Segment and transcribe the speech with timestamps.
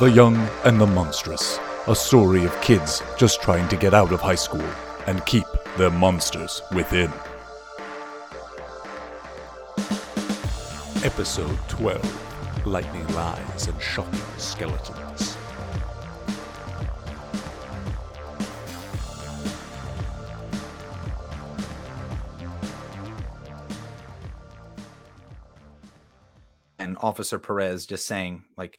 [0.00, 4.20] The Young and the Monstrous, a story of kids just trying to get out of
[4.20, 4.64] high school
[5.08, 5.44] and keep
[5.76, 7.12] their monsters within.
[11.02, 15.36] Episode 12 Lightning Lies and Shocking Skeletons.
[26.78, 28.78] and Officer Perez just saying like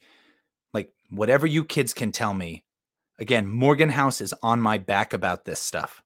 [1.10, 2.64] whatever you kids can tell me.
[3.18, 6.02] Again, Morganhouse is on my back about this stuff.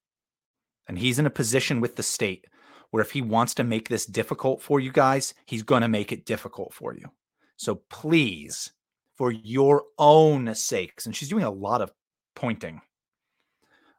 [0.89, 2.47] And he's in a position with the state
[2.91, 6.13] where if he wants to make this difficult for you guys, he's going to make
[6.13, 7.11] it difficult for you.
[7.57, 8.73] So please,
[9.17, 11.93] for your own sakes, and she's doing a lot of
[12.35, 12.81] pointing.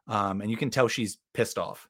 [0.06, 1.88] Um, and you can tell she's pissed off.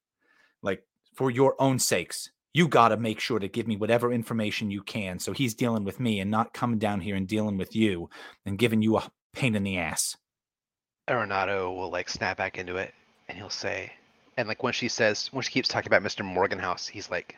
[0.62, 0.83] Like,
[1.14, 4.83] for your own sakes, you got to make sure to give me whatever information you
[4.83, 5.19] can.
[5.19, 8.09] So he's dealing with me and not coming down here and dealing with you
[8.47, 10.16] and giving you a pain in the ass.
[11.06, 12.95] Renato will like snap back into it
[13.28, 13.92] and he'll say,
[14.39, 16.25] and like when she says, when she keeps talking about Mr.
[16.25, 17.36] Morganhouse, he's like,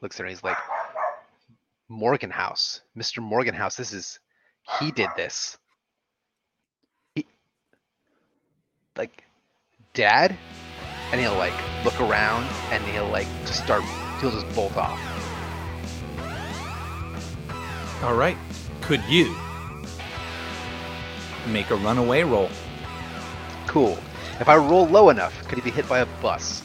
[0.00, 0.56] looks at her and he's like,
[1.90, 3.22] Morganhouse, Mr.
[3.22, 4.18] Morganhouse, this is,
[4.80, 5.58] he did this.
[7.14, 7.26] He,
[8.96, 9.24] like,
[9.92, 10.34] dad?
[11.12, 11.52] And he'll like
[11.84, 13.82] look around and he'll like just start,
[14.24, 14.98] he'll just bolt off.
[18.02, 18.36] All right.
[18.80, 19.34] Could you
[21.48, 22.48] make a runaway roll?
[23.66, 23.98] Cool.
[24.40, 26.62] If I roll low enough, could he be hit by a bus?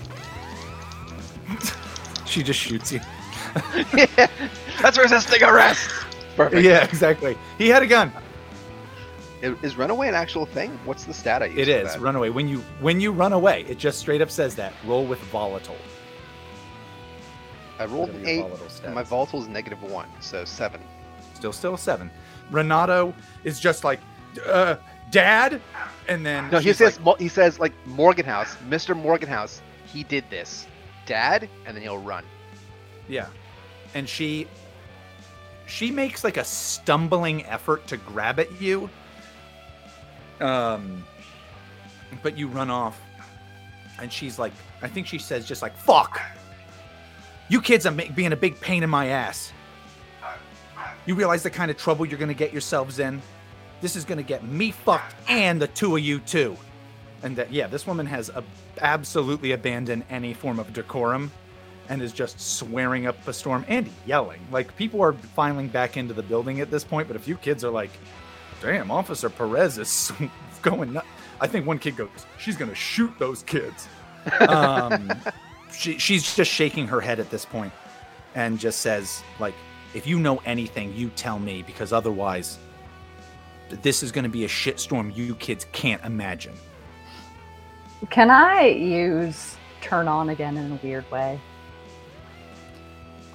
[2.25, 2.99] She just shoots you.
[4.83, 5.89] That's resisting arrest.
[6.35, 6.61] Perfect.
[6.61, 7.35] Yeah, exactly.
[7.57, 8.11] He had a gun.
[9.41, 10.69] Is runaway an actual thing?
[10.85, 11.57] What's the stat I use?
[11.57, 12.01] It for is that?
[12.01, 12.29] runaway.
[12.29, 14.73] When you when you run away, it just straight up says that.
[14.85, 15.75] Roll with volatile.
[17.79, 18.45] I rolled an eight.
[18.83, 20.81] and My volatile is negative one, so seven.
[21.33, 22.11] Still, still a seven.
[22.51, 23.13] Renato
[23.43, 23.99] is just like,
[24.45, 24.75] uh,
[25.11, 25.61] Dad,
[26.07, 28.95] and then No, he says like, he says like Morganhouse, Mr.
[28.95, 29.61] Morganhouse.
[29.85, 30.67] He did this,
[31.05, 32.23] Dad, and then he'll run.
[33.07, 33.27] yeah,
[33.95, 34.47] and she
[35.65, 38.89] she makes like a stumbling effort to grab at you,
[40.41, 41.03] um,
[42.21, 42.99] but you run off,
[43.99, 46.21] and she's like, I think she says just like, "Fuck,
[47.49, 49.51] you kids are being a big pain in my ass."
[51.05, 53.21] You realize the kind of trouble you're gonna get yourselves in?
[53.81, 56.55] This is gonna get me fucked and the two of you too.
[57.23, 58.43] And that, yeah, this woman has a,
[58.81, 61.31] absolutely abandoned any form of decorum
[61.89, 64.39] and is just swearing up a storm and yelling.
[64.51, 67.65] Like people are filing back into the building at this point, but a few kids
[67.65, 67.89] are like,
[68.61, 70.11] damn, Officer Perez is
[70.61, 71.07] going nuts.
[71.41, 73.87] I think one kid goes, she's gonna shoot those kids.
[74.41, 75.09] Um,
[75.79, 77.71] she, she's just shaking her head at this point
[78.35, 79.55] and just says, like,
[79.93, 82.59] if you know anything, you tell me because otherwise,
[83.69, 86.53] this is going to be a shitstorm you kids can't imagine.
[88.09, 91.39] Can I use turn on again in a weird way?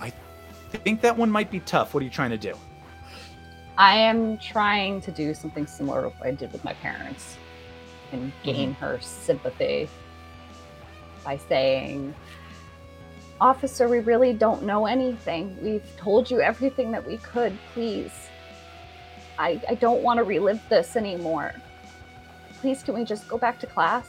[0.01, 0.13] I
[0.79, 1.95] think that one might be tough.
[1.95, 2.55] What are you trying to do?
[3.79, 7.39] I am trying to do something similar to what I did with my parents
[8.13, 8.85] and gain mm-hmm.
[8.85, 9.89] her sympathy
[11.25, 12.15] by saying,
[13.45, 15.55] Officer, we really don't know anything.
[15.61, 17.55] We've told you everything that we could.
[17.75, 18.11] Please.
[19.39, 21.53] I, I don't want to relive this anymore.
[22.63, 24.09] Please, can we just go back to class?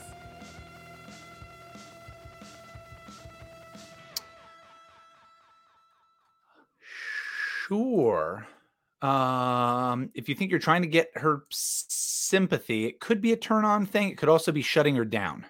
[7.68, 8.48] Sure.
[9.02, 13.66] Um, if you think you're trying to get her sympathy, it could be a turn
[13.66, 14.08] on thing.
[14.08, 15.46] It could also be shutting her down.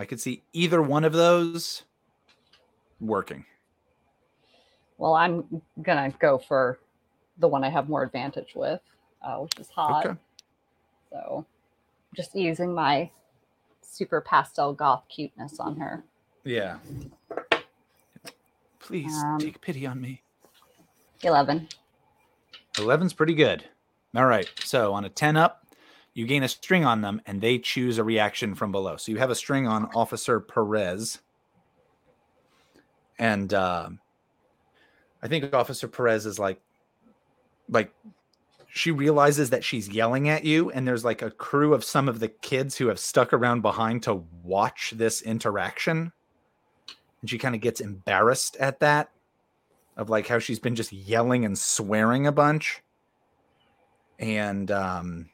[0.00, 1.82] I could see either one of those
[3.02, 3.44] working.
[4.96, 6.78] Well, I'm gonna go for
[7.36, 8.80] the one I have more advantage with,
[9.20, 10.06] uh, which is hot.
[10.06, 10.18] Okay.
[11.10, 11.44] So,
[12.16, 13.10] just using my
[13.82, 16.02] super pastel goth cuteness on her.
[16.44, 16.78] Yeah.
[18.78, 20.22] Please Um, take pity on me.
[21.22, 21.68] Eleven.
[22.76, 23.68] 11's pretty good.
[24.16, 24.50] All right.
[24.64, 25.59] So on a 10 up,
[26.14, 28.96] you gain a string on them and they choose a reaction from below.
[28.96, 31.20] So you have a string on Officer Perez.
[33.18, 33.90] And uh,
[35.22, 36.60] I think Officer Perez is like,
[37.68, 37.92] like,
[38.72, 42.20] she realizes that she's yelling at you, and there's like a crew of some of
[42.20, 46.12] the kids who have stuck around behind to watch this interaction.
[47.20, 49.10] And she kind of gets embarrassed at that
[49.96, 52.80] of like how she's been just yelling and swearing a bunch
[54.20, 55.28] and um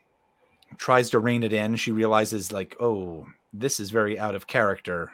[0.78, 5.10] tries to rein it in she realizes like oh this is very out of character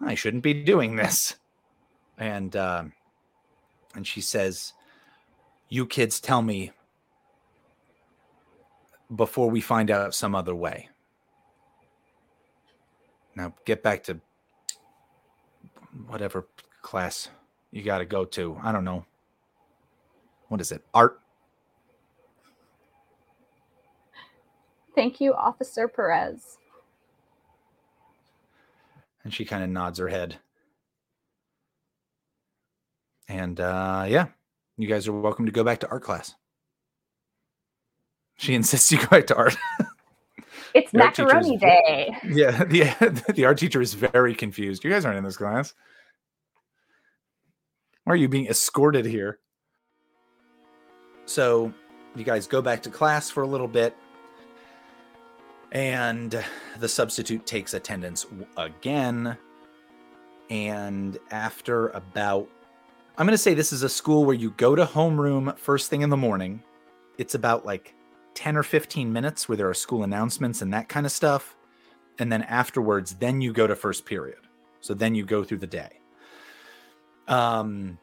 [0.00, 1.36] i shouldn't be doing this
[2.18, 2.92] and um
[3.96, 4.74] and she says
[5.68, 6.70] You kids tell me
[9.14, 10.88] before we find out some other way.
[13.34, 14.20] Now get back to
[16.06, 16.46] whatever
[16.82, 17.28] class
[17.72, 18.58] you got to go to.
[18.62, 19.04] I don't know.
[20.48, 20.84] What is it?
[20.94, 21.20] Art?
[24.96, 26.56] Thank you, Officer Perez.
[29.22, 30.36] And she kind of nods her head.
[33.28, 34.28] And uh, yeah,
[34.78, 36.34] you guys are welcome to go back to art class.
[38.36, 39.56] She insists you go back to art.
[40.74, 42.14] It's The macaroni day.
[42.28, 44.84] yeah, the, the art teacher is very confused.
[44.84, 45.72] You guys aren't in this class.
[48.04, 49.38] Why are you being escorted here?
[51.24, 51.72] So,
[52.14, 53.96] you guys go back to class for a little bit,
[55.72, 56.42] and
[56.78, 58.26] the substitute takes attendance
[58.56, 59.36] again.
[60.50, 62.48] And after about,
[63.18, 66.02] I'm going to say this is a school where you go to homeroom first thing
[66.02, 66.62] in the morning.
[67.18, 67.94] It's about like
[68.34, 71.56] 10 or 15 minutes where there are school announcements and that kind of stuff.
[72.18, 74.38] And then afterwards, then you go to first period.
[74.80, 76.00] So then you go through the day.
[77.28, 77.98] Um,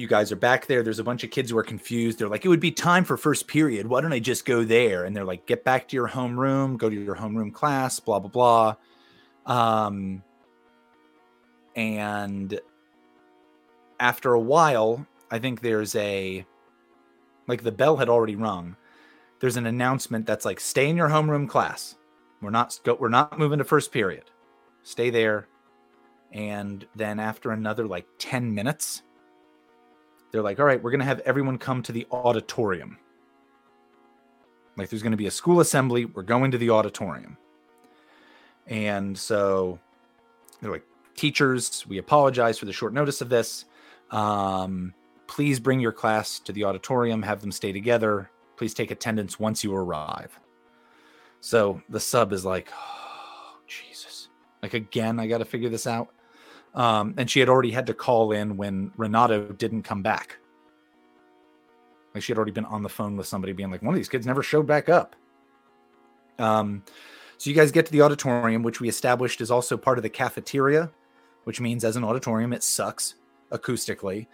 [0.00, 0.82] you guys are back there.
[0.82, 2.18] There's a bunch of kids who are confused.
[2.18, 3.86] They're like, it would be time for first period.
[3.86, 5.04] Why don't I just go there?
[5.04, 8.30] And they're like, get back to your homeroom, go to your homeroom class, blah, blah,
[8.30, 8.76] blah.
[9.46, 10.22] Um,
[11.76, 12.58] and
[14.00, 16.44] after a while, I think there's a,
[17.46, 18.76] like the bell had already rung.
[19.40, 21.96] There's an announcement that's like, stay in your homeroom class.
[22.42, 24.24] We're not, go, we're not moving to first period.
[24.82, 25.46] Stay there.
[26.32, 29.02] And then after another like 10 minutes,
[30.30, 32.98] they're like, all right, we're going to have everyone come to the auditorium.
[34.76, 36.04] Like, there's going to be a school assembly.
[36.04, 37.36] We're going to the auditorium.
[38.66, 39.78] And so
[40.60, 40.86] they're like,
[41.16, 43.64] teachers, we apologize for the short notice of this.
[44.10, 44.94] Um,
[45.26, 48.30] please bring your class to the auditorium, have them stay together.
[48.56, 50.38] Please take attendance once you arrive.
[51.40, 54.28] So the sub is like, oh, Jesus.
[54.62, 56.08] Like, again, I got to figure this out.
[56.74, 60.38] Um, and she had already had to call in when Renato didn't come back.
[62.14, 64.08] Like she had already been on the phone with somebody being like, one of these
[64.08, 65.16] kids never showed back up.
[66.38, 66.82] Um,
[67.38, 70.10] so you guys get to the auditorium, which we established is also part of the
[70.10, 70.90] cafeteria,
[71.44, 73.14] which means as an auditorium, it sucks
[73.50, 74.26] acoustically.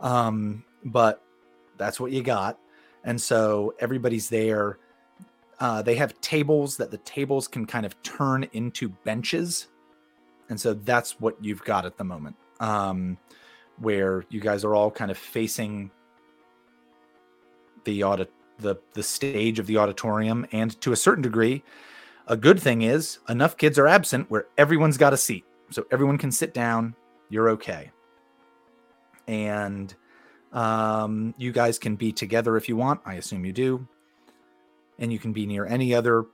[0.00, 1.22] Um, but
[1.76, 2.58] that's what you got.
[3.04, 4.78] And so everybody's there.
[5.60, 9.68] Uh, they have tables that the tables can kind of turn into benches
[10.48, 13.18] and so that's what you've got at the moment um,
[13.78, 15.90] where you guys are all kind of facing
[17.84, 20.46] the audit the the stage of the auditorium.
[20.52, 21.62] And to a certain degree
[22.26, 25.44] a good thing is enough kids are absent where everyone's got a seat.
[25.70, 26.94] So everyone can sit down.
[27.28, 27.90] You're okay.
[29.26, 29.94] And
[30.52, 33.00] um, you guys can be together if you want.
[33.04, 33.86] I assume you do.
[34.98, 36.24] And you can be near any other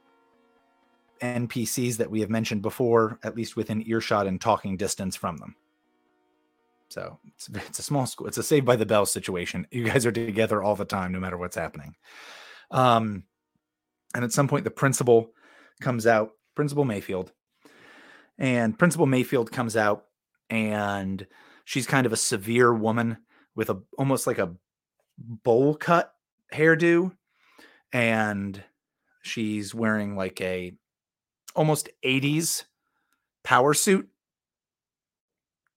[1.20, 5.56] NPCs that we have mentioned before, at least within earshot and talking distance from them.
[6.88, 8.26] So it's, it's a small school.
[8.26, 9.67] It's a Saved by the Bell situation.
[9.70, 11.96] You guys are together all the time, no matter what's happening.
[12.70, 13.25] Um,
[14.14, 15.32] and at some point, the principal
[15.81, 17.32] comes out, Principal Mayfield,
[18.38, 20.06] and Principal Mayfield comes out,
[20.49, 21.26] and
[21.64, 23.19] she's kind of a severe woman
[23.55, 24.55] with a almost like a
[25.19, 26.12] bowl cut
[26.52, 27.12] hairdo,
[27.92, 28.62] and
[29.23, 30.73] she's wearing like a
[31.54, 32.64] almost 80s
[33.42, 34.09] power suit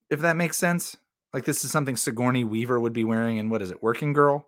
[0.10, 0.96] if that makes sense.
[1.34, 4.48] Like this is something sigourney weaver would be wearing in what is it working girl?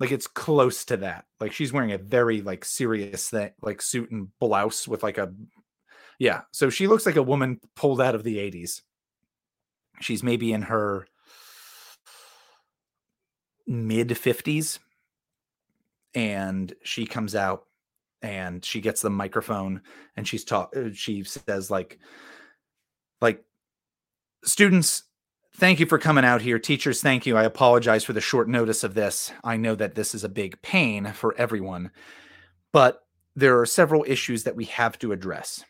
[0.00, 1.26] Like it's close to that.
[1.38, 5.32] Like she's wearing a very like serious thing like suit and blouse with like a
[6.18, 6.42] yeah.
[6.52, 8.82] So she looks like a woman pulled out of the 80s
[10.02, 11.06] she's maybe in her
[13.66, 14.78] mid 50s
[16.14, 17.66] and she comes out
[18.22, 19.82] and she gets the microphone
[20.16, 21.98] and she's taught she says like
[23.20, 23.44] like
[24.44, 25.04] students
[25.56, 26.58] thank you for coming out here.
[26.58, 27.36] Teachers thank you.
[27.36, 29.32] I apologize for the short notice of this.
[29.44, 31.90] I know that this is a big pain for everyone
[32.72, 35.64] but there are several issues that we have to address.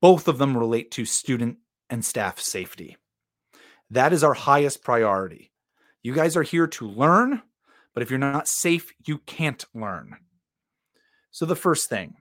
[0.00, 1.58] Both of them relate to student
[1.90, 2.96] and staff safety.
[3.90, 5.52] That is our highest priority.
[6.02, 7.42] You guys are here to learn
[7.94, 10.16] but if you're not safe you can't learn
[11.34, 12.14] so, the first thing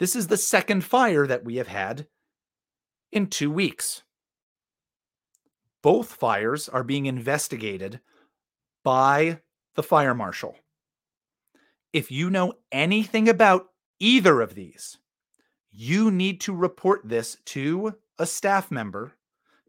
[0.00, 2.08] this is the second fire that we have had
[3.12, 4.02] in two weeks.
[5.80, 8.00] Both fires are being investigated
[8.82, 9.38] by
[9.76, 10.56] the fire marshal.
[11.92, 13.68] If you know anything about
[14.00, 14.98] either of these,
[15.70, 19.12] you need to report this to a staff member,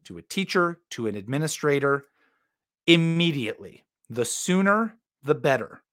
[0.06, 2.06] to a teacher, to an administrator
[2.88, 3.86] immediately.
[4.10, 5.84] The sooner, the better.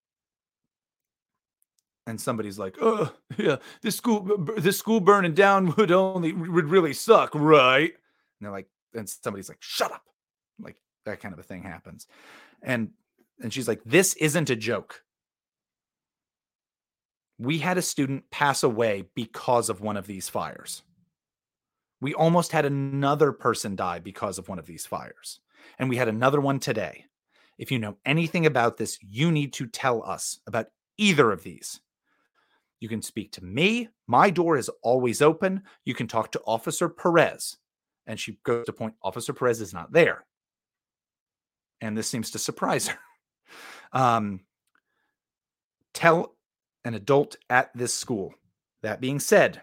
[2.06, 6.92] And somebody's like, "Oh, yeah, this school, this school burning down would only would really
[6.92, 10.04] suck, right?" And they're like, and somebody's like, "Shut up!"
[10.58, 12.06] Like that kind of a thing happens,
[12.62, 12.90] and
[13.42, 15.02] and she's like, "This isn't a joke."
[17.38, 20.82] We had a student pass away because of one of these fires.
[22.00, 25.40] We almost had another person die because of one of these fires.
[25.78, 27.04] And we had another one today.
[27.58, 31.80] If you know anything about this, you need to tell us about either of these.
[32.80, 33.88] You can speak to me.
[34.06, 35.62] My door is always open.
[35.85, 37.56] You can talk to Officer Perez.
[38.06, 40.25] And she goes to point, Officer Perez is not there.
[41.80, 42.99] And this seems to surprise her.
[43.92, 44.40] Um,
[45.95, 46.35] tell
[46.85, 48.35] an adult at this school.
[48.83, 49.62] That being said,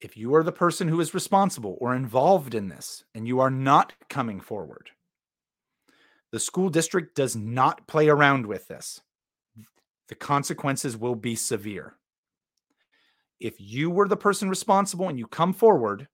[0.00, 3.50] if you are the person who is responsible or involved in this and you are
[3.50, 4.90] not coming forward,
[6.32, 9.00] the school district does not play around with this.
[10.08, 11.96] The consequences will be severe.
[13.40, 16.08] If you were the person responsible and you come forward,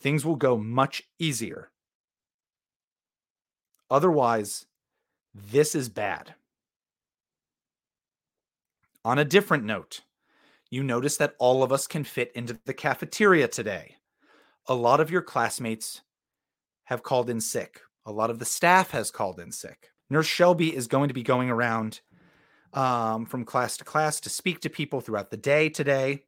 [0.00, 1.70] things will go much easier.
[3.90, 4.66] Otherwise,
[5.34, 6.34] this is bad.
[9.04, 10.00] On a different note,
[10.70, 13.96] you notice that all of us can fit into the cafeteria today.
[14.66, 16.00] A lot of your classmates
[16.84, 17.80] have called in sick.
[18.06, 19.90] A lot of the staff has called in sick.
[20.08, 22.00] Nurse Shelby is going to be going around
[22.74, 26.24] um, from class to class to speak to people throughout the day today.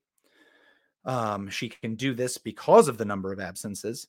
[1.05, 4.07] Um, she can do this because of the number of absences.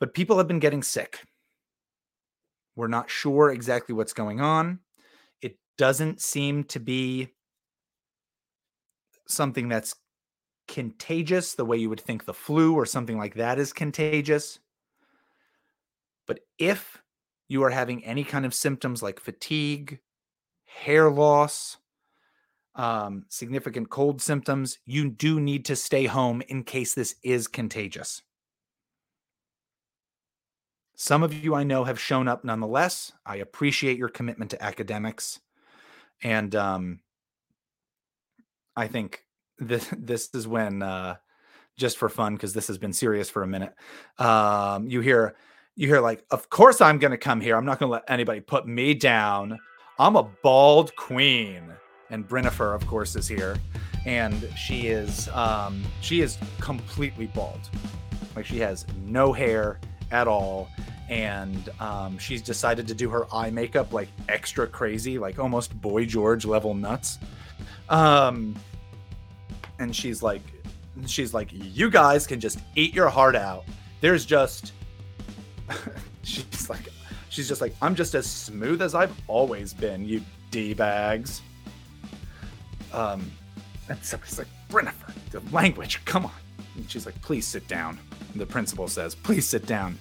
[0.00, 1.20] But people have been getting sick.
[2.76, 4.80] We're not sure exactly what's going on
[5.40, 7.28] It doesn't seem to be
[9.28, 9.94] something that's
[10.66, 14.58] contagious the way you would think the flu or something like that is contagious.
[16.26, 17.02] But if
[17.48, 20.00] you are having any kind of symptoms like fatigue,
[20.74, 21.78] hair loss,
[22.74, 28.22] um, significant cold symptoms, you do need to stay home in case this is contagious.
[30.96, 33.12] Some of you I know have shown up nonetheless.
[33.26, 35.40] I appreciate your commitment to academics
[36.22, 37.00] and um,
[38.76, 39.24] I think
[39.58, 41.16] this this is when uh,
[41.76, 43.74] just for fun because this has been serious for a minute.
[44.18, 45.36] Um, you hear
[45.76, 47.56] you hear like, of course I'm going to come here.
[47.56, 49.58] I'm not going to let anybody put me down.
[49.98, 51.72] I'm a bald queen,
[52.10, 53.56] and Brennifer, of course, is here,
[54.04, 57.70] and she is um, she is completely bald,
[58.34, 59.78] like she has no hair
[60.10, 60.68] at all
[61.08, 66.04] and um, she's decided to do her eye makeup like extra crazy, like almost Boy
[66.04, 67.18] George level nuts.
[67.88, 68.56] Um,
[69.78, 70.42] and she's like,
[71.06, 73.64] she's like, you guys can just eat your heart out.
[74.00, 74.72] There's just,
[76.22, 76.88] she's like,
[77.34, 80.22] she's just like, I'm just as smooth as I've always been, you
[80.52, 81.42] d bags.
[82.92, 83.28] Um,
[83.88, 86.32] and somebody's like, Brennifer, the language, come on.
[86.76, 87.98] And she's like, please sit down.
[88.32, 89.98] And the principal says, please sit down.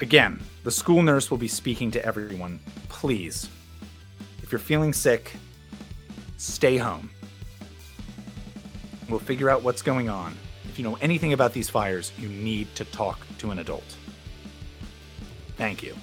[0.00, 2.60] Again, the school nurse will be speaking to everyone.
[2.88, 3.48] Please,
[4.40, 5.32] if you're feeling sick,
[6.36, 7.10] stay home.
[9.08, 10.36] We'll figure out what's going on.
[10.64, 13.96] If you know anything about these fires, you need to talk to an adult.
[15.62, 15.94] Thank you.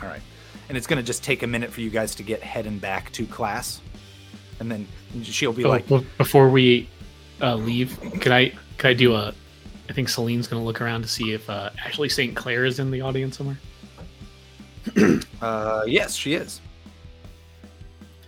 [0.00, 0.22] All right.
[0.70, 3.12] And it's going to just take a minute for you guys to get heading back
[3.12, 3.82] to class.
[4.60, 4.88] And then
[5.22, 6.88] she'll be oh, like before we
[7.42, 9.34] uh, leave, can I can I do a
[9.90, 12.34] I think Selene's going to look around to see if uh, Ashley St.
[12.34, 13.58] Clair is in the audience somewhere.
[15.42, 16.62] uh, yes, she is.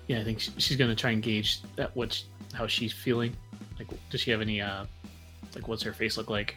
[0.09, 3.35] Yeah, I think she's going to try and gauge that what how she's feeling.
[3.79, 4.85] Like, does she have any uh,
[5.55, 6.55] like what's her face look like?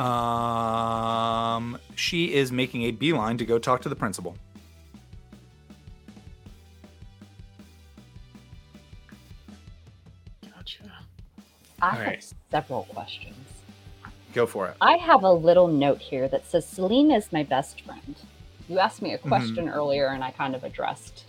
[0.00, 4.34] Um, she is making a beeline to go talk to the principal.
[10.54, 10.84] Gotcha.
[11.82, 12.32] I have right.
[12.50, 13.36] several questions.
[14.32, 14.76] Go for it.
[14.80, 18.16] I have a little note here that says Selene is my best friend.
[18.68, 19.28] You asked me a mm-hmm.
[19.28, 19.74] question mm-hmm.
[19.74, 21.24] earlier, and I kind of addressed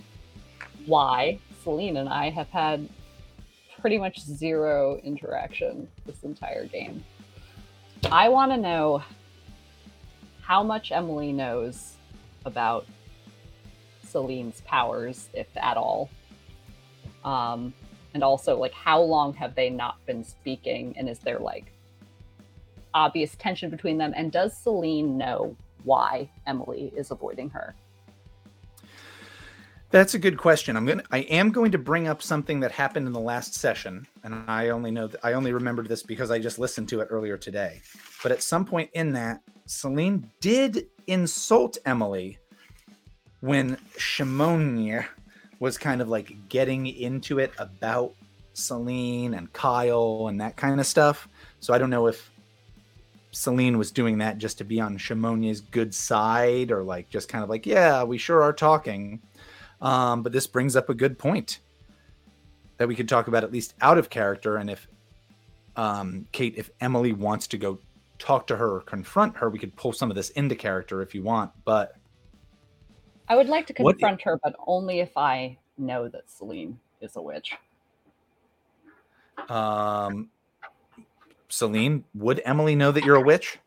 [0.86, 2.88] why Selene and I have had
[3.82, 7.04] pretty much zero interaction this entire game.
[8.10, 9.04] I want to know
[10.42, 11.96] how much Emily knows
[12.46, 12.86] about
[14.04, 16.10] Selene's powers, if at all.
[17.24, 17.74] Um,
[18.14, 21.72] and also like how long have they not been speaking and is there like
[22.94, 27.74] obvious tension between them and does selene know why emily is avoiding her
[29.92, 30.78] That's a good question.
[30.78, 34.08] I'm gonna I am going to bring up something that happened in the last session,
[34.24, 37.10] and I only know that I only remembered this because I just listened to it
[37.12, 37.82] earlier today.
[38.24, 42.38] But at some point in that, Selene did insult Emily
[43.42, 45.06] when Shimonia
[45.60, 48.14] was kind of like getting into it about
[48.54, 51.28] Selene and Kyle and that kind of stuff.
[51.60, 52.32] So I don't know if
[53.32, 57.44] Selene was doing that just to be on Shimonia's good side or like just kind
[57.44, 59.22] of like, yeah, we sure are talking.
[59.82, 61.60] Um, but this brings up a good point
[62.78, 64.58] that we could talk about at least out of character.
[64.58, 64.88] And if
[65.76, 67.80] um, Kate, if Emily wants to go
[68.20, 71.16] talk to her or confront her, we could pull some of this into character if
[71.16, 71.52] you want.
[71.66, 71.96] But
[73.28, 77.16] I would like to What- confront her, but only if I know that Selene is
[77.16, 77.54] a witch.
[79.50, 80.30] um,
[81.50, 83.58] Selene, would Emily know that you're a witch?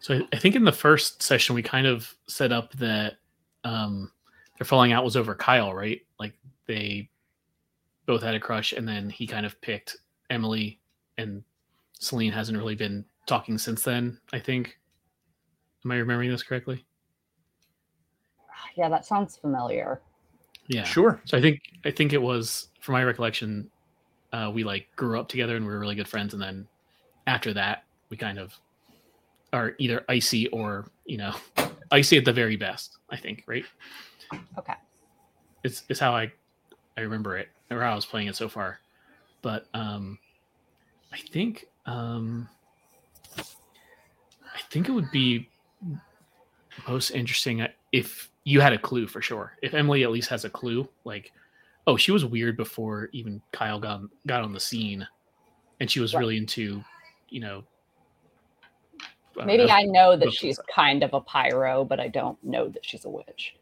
[0.00, 3.14] So I, I think in the first session we kind of set up that
[3.64, 4.10] um,
[4.58, 6.00] their falling out was over Kyle, right?
[6.18, 6.34] Like
[6.66, 7.08] they
[8.06, 9.96] both had a crush, and then he kind of picked
[10.30, 10.80] Emily,
[11.18, 11.42] and
[11.98, 14.18] Selene hasn't really been talking since then.
[14.32, 14.78] I think.
[15.84, 16.84] Am I remembering this correctly?
[18.76, 20.00] Yeah, that sounds familiar.
[20.68, 20.84] Yeah.
[20.84, 21.20] Sure.
[21.24, 23.70] So I think I think it was, from my recollection,
[24.32, 26.66] uh, we like grew up together and we were really good friends, and then
[27.26, 28.54] after that, we kind of
[29.52, 31.34] are either icy or you know,
[31.90, 32.98] icy at the very best.
[33.10, 33.64] I think, right?
[34.58, 34.74] Okay.
[35.64, 36.32] It's it's how I
[36.96, 38.78] I remember it or how I was playing it so far,
[39.42, 40.18] but um,
[41.12, 42.48] I think um,
[43.38, 45.48] I think it would be
[46.88, 49.52] most interesting if you had a clue for sure.
[49.62, 51.32] If Emily at least has a clue, like,
[51.86, 55.06] oh, she was weird before even Kyle got got on the scene,
[55.80, 56.20] and she was Right.
[56.20, 56.82] really into,
[57.28, 57.64] you know.
[59.38, 59.72] I Maybe know.
[59.72, 63.10] I know that she's kind of a pyro, but I don't know that she's a
[63.10, 63.56] witch.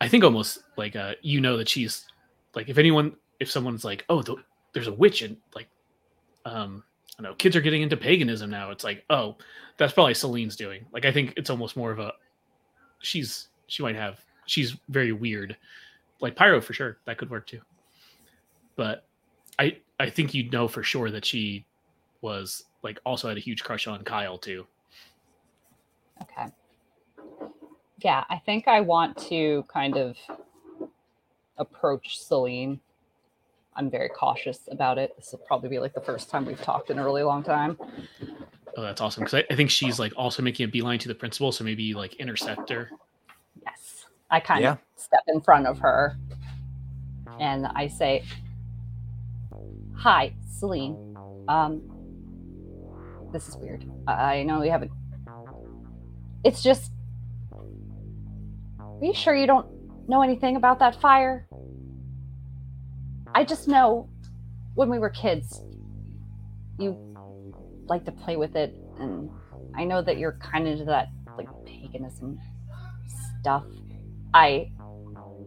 [0.00, 2.06] I think almost like uh, you know that she's
[2.54, 4.36] like if anyone if someone's like oh the,
[4.72, 5.68] there's a witch and like
[6.44, 6.82] um
[7.18, 8.70] I don't know kids are getting into paganism now.
[8.70, 9.36] It's like oh
[9.76, 10.86] that's probably Selene's doing.
[10.92, 12.12] Like I think it's almost more of a
[13.00, 15.56] she's she might have she's very weird.
[16.20, 17.60] Like pyro for sure that could work too.
[18.76, 19.06] But
[19.58, 21.64] I I think you'd know for sure that she
[22.20, 24.66] was like also had a huge crush on Kyle too.
[26.22, 26.46] Okay.
[28.04, 30.16] Yeah, I think I want to kind of
[31.56, 32.78] approach Selene.
[33.76, 35.16] I'm very cautious about it.
[35.16, 37.78] This will probably be like the first time we've talked in a really long time.
[38.76, 41.14] oh that's awesome because I, I think she's like also making a beeline to the
[41.14, 42.90] principal so maybe like intercept her
[43.64, 44.04] Yes.
[44.30, 44.72] I kind Yeah.
[44.72, 46.16] of step in front of her
[47.40, 48.24] and I say,
[49.96, 51.16] Hi, Selene.
[51.48, 51.82] Um,
[53.32, 53.84] this is weird.
[54.06, 54.92] I I know we haven't.
[56.44, 56.90] It's just.
[59.00, 59.66] Are you sure you don't
[60.08, 61.46] know anything about that fire?
[63.34, 64.08] I just know
[64.74, 65.60] when we were kids,
[66.78, 66.96] you
[67.86, 69.30] like to play with it, and
[69.74, 72.38] I know that you're kind of into that like paganism
[73.40, 73.64] stuff.
[74.32, 74.70] I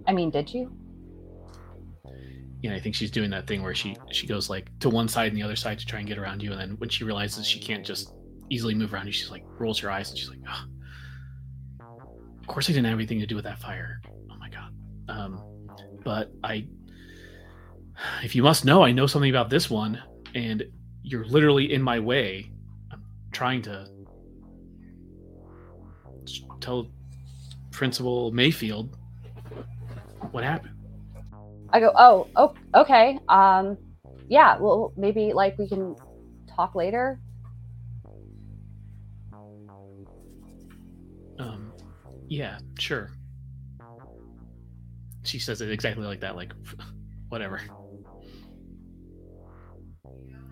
[0.06, 0.72] I mean, did you?
[2.62, 5.08] you know, I think she's doing that thing where she she goes like to one
[5.08, 7.04] side and the other side to try and get around you, and then when she
[7.04, 8.14] realizes she can't just
[8.50, 10.66] easily move around you, she's like rolls her eyes and she's like, oh,
[12.48, 14.02] "Of course, I didn't have anything to do with that fire.
[14.32, 14.74] Oh my god."
[15.10, 15.44] Um,
[16.04, 16.68] but I,
[18.24, 20.02] if you must know, I know something about this one,
[20.34, 20.64] and
[21.04, 22.50] you're literally in my way.
[22.92, 23.88] I'm trying to
[26.62, 26.88] tell
[27.72, 28.98] Principal Mayfield
[30.32, 30.76] what happened.
[31.70, 33.20] I go, "Oh, oh, okay.
[33.28, 33.78] Um
[34.30, 35.96] yeah, well maybe like we can
[36.56, 37.20] talk later."
[42.28, 43.12] Yeah, sure.
[45.24, 46.54] She says it exactly like that, like,
[47.30, 47.62] whatever.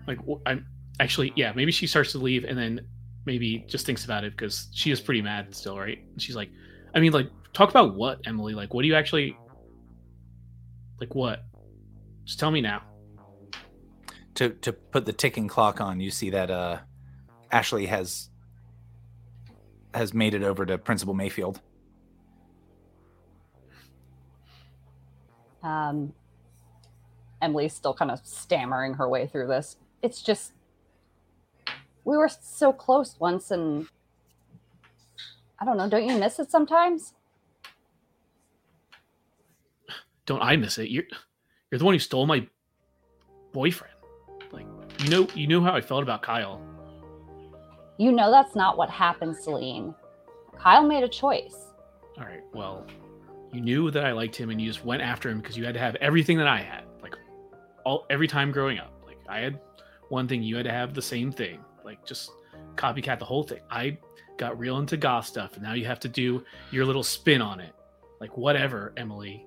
[0.06, 0.66] Like, I'm
[1.00, 2.86] actually, yeah, maybe she starts to leave and then
[3.24, 5.98] maybe just thinks about it because she is pretty mad still, right?
[6.18, 6.50] She's like,
[6.94, 8.54] I mean, like, talk about what, Emily?
[8.54, 9.36] Like, what do you actually,
[11.00, 11.44] like, what?
[12.24, 12.82] Just tell me now.
[14.34, 16.80] To to put the ticking clock on, you see that uh,
[17.50, 18.28] Ashley has
[19.94, 21.60] has made it over to Principal Mayfield.
[25.62, 26.12] Um
[27.42, 29.76] Emily's still kind of stammering her way through this.
[30.02, 30.52] It's just
[32.04, 33.86] we were so close once and
[35.58, 37.14] I don't know, don't you miss it sometimes?
[40.26, 40.90] Don't I miss it?
[40.90, 41.04] You're,
[41.70, 42.46] you're the one who stole my
[43.52, 43.94] boyfriend.
[44.52, 44.66] Like,
[45.02, 46.60] you know, you knew how I felt about Kyle.
[47.98, 49.94] You know that's not what happened, Selene.
[50.58, 51.56] Kyle made a choice.
[52.18, 52.42] All right.
[52.52, 52.86] Well,
[53.56, 55.72] you knew that I liked him and you just went after him because you had
[55.74, 56.84] to have everything that I had.
[57.02, 57.16] Like
[57.84, 58.92] all every time growing up.
[59.04, 59.58] Like I had
[60.10, 61.60] one thing, you had to have the same thing.
[61.82, 62.30] Like just
[62.74, 63.60] copycat the whole thing.
[63.70, 63.96] I
[64.36, 67.60] got real into goth stuff and now you have to do your little spin on
[67.60, 67.74] it.
[68.20, 69.46] Like whatever, Emily.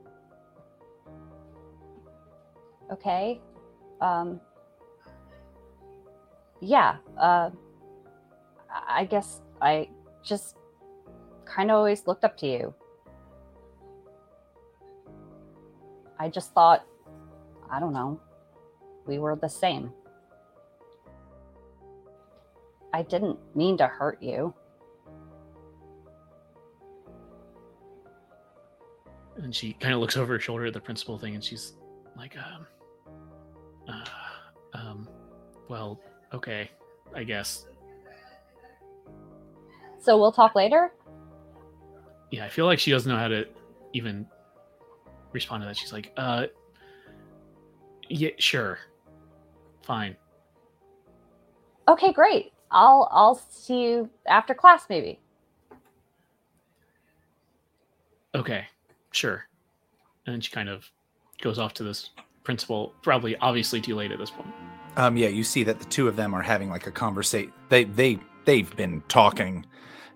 [2.92, 3.40] Okay.
[4.02, 4.42] Um
[6.62, 7.52] yeah, uh
[8.88, 9.90] I guess I
[10.24, 10.56] just
[11.46, 12.74] kind of always looked up to you.
[16.20, 16.86] I just thought,
[17.72, 18.20] I don't know,
[19.06, 19.92] we were the same.
[22.94, 24.54] I didn't mean to hurt you.
[29.38, 31.74] And she kind of looks over her shoulder at the principal thing and she's
[32.18, 32.68] like, um,
[33.88, 34.06] uh,
[34.74, 35.08] um,
[35.70, 36.00] well,
[36.34, 36.70] okay,
[37.16, 37.66] I guess.
[40.00, 40.92] So we'll talk later?
[42.32, 43.48] Yeah, I feel like she doesn't know how to
[43.94, 44.28] even
[45.32, 45.78] respond to that.
[45.78, 46.48] She's like, uh,
[48.10, 48.80] yeah, sure.
[49.84, 50.16] Fine.
[51.88, 52.54] Okay, great.
[52.72, 55.20] I'll I'll see you after class maybe.
[58.36, 58.66] Okay,
[59.12, 59.48] sure.
[60.26, 60.90] And then she kind of
[61.42, 62.12] goes off to this
[62.44, 64.50] principal, probably obviously too late at this point.
[64.98, 67.52] Um, yeah, you see that the two of them are having like a conversation.
[67.70, 69.66] They they they've been talking,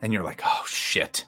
[0.02, 1.26] and you're like, oh shit.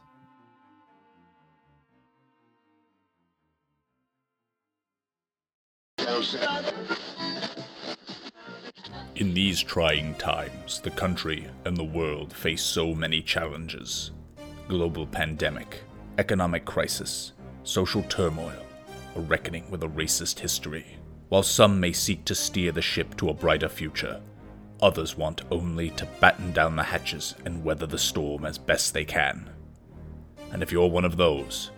[9.16, 14.12] In these trying times, the country and the world face so many challenges
[14.68, 15.84] global pandemic,
[16.18, 18.66] economic crisis, social turmoil,
[19.16, 20.86] a reckoning with a racist history.
[21.30, 24.22] While some may seek to steer the ship to a brighter future,
[24.82, 29.06] others want only to batten down the hatches and weather the storm as best they
[29.06, 29.50] can.
[30.52, 31.72] And if you're one of those,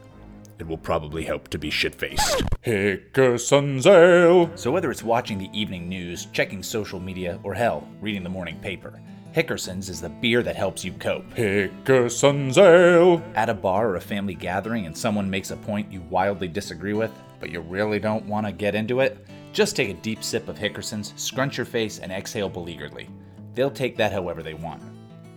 [0.59, 2.41] it will probably help to be shit faced.
[2.63, 4.49] Hickerson's Ale!
[4.55, 8.59] So, whether it's watching the evening news, checking social media, or hell, reading the morning
[8.59, 9.01] paper,
[9.33, 11.29] Hickerson's is the beer that helps you cope.
[11.35, 13.21] Hickerson's Ale!
[13.35, 16.93] At a bar or a family gathering and someone makes a point you wildly disagree
[16.93, 20.47] with, but you really don't want to get into it, just take a deep sip
[20.47, 23.09] of Hickerson's, scrunch your face, and exhale beleagueredly.
[23.53, 24.81] They'll take that however they want.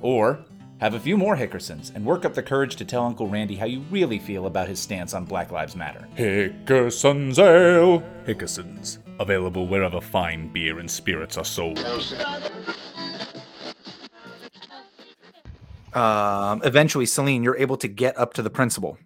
[0.01, 0.45] Or,
[0.81, 3.67] have a few more Hickersons and work up the courage to tell Uncle Randy how
[3.67, 6.09] you really feel about his stance on Black Lives Matter.
[6.17, 8.03] Hickerson's Ale!
[8.27, 8.99] Hickerson's.
[9.19, 11.79] Available wherever fine beer and spirits are sold.
[15.93, 18.97] Um, eventually, Selene, you're able to get up to the principal.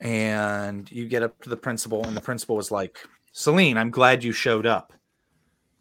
[0.00, 2.98] And you get up to the principal, and the principal is like,
[3.32, 4.92] Selene, I'm glad you showed up.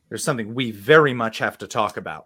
[0.10, 2.26] There's something we very much have to talk about.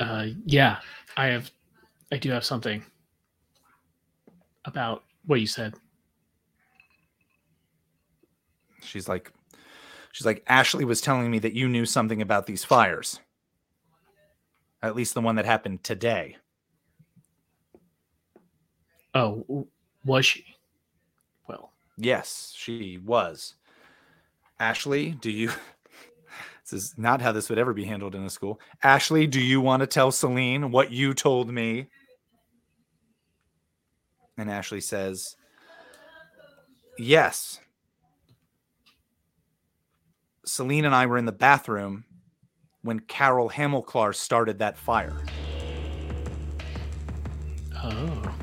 [0.00, 0.78] Uh, yeah,
[1.16, 1.50] I have,
[2.12, 2.84] I do have something
[4.64, 5.74] about what you said.
[8.82, 9.32] She's like,
[10.12, 13.20] she's like, Ashley was telling me that you knew something about these fires.
[14.82, 16.36] At least the one that happened today.
[19.14, 19.66] Oh,
[20.04, 20.44] was she?
[21.48, 23.54] Well, Yes, she was.
[24.60, 25.50] Ashley, do you?
[26.70, 28.60] This is not how this would ever be handled in a school.
[28.82, 31.88] Ashley, do you want to tell Selene what you told me?
[34.36, 35.34] And Ashley says,
[36.98, 37.60] Yes.
[40.44, 42.04] Selene and I were in the bathroom
[42.82, 45.24] when Carol Hamilclar started that fire.
[47.82, 48.34] oh.